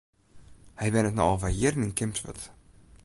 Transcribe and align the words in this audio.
Hy 0.79 0.87
wennet 0.93 1.15
no 1.17 1.23
al 1.33 1.39
wer 1.41 1.53
jierren 1.59 1.85
yn 1.87 1.97
Kimswert. 1.97 2.43